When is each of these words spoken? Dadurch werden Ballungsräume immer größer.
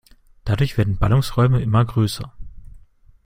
Dadurch 0.45 0.79
werden 0.79 0.97
Ballungsräume 0.97 1.61
immer 1.61 1.85
größer. 1.85 2.33